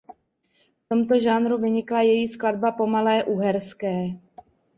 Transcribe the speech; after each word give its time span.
V 0.79 0.87
tomto 0.89 1.19
žánru 1.19 1.57
vynikla 1.57 2.01
její 2.01 2.27
skladba 2.27 2.71
"Pomalé 2.71 3.23
uherské". 3.23 4.07